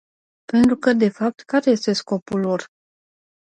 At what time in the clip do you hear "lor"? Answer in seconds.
2.39-2.65